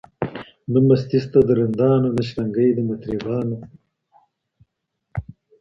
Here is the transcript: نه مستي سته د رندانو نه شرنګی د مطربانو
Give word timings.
نه 0.71 0.79
مستي 0.87 1.17
سته 1.25 1.37
د 1.47 1.49
رندانو 1.59 2.09
نه 2.17 2.23
شرنګی 2.27 2.69
د 2.75 2.79
مطربانو 2.89 3.57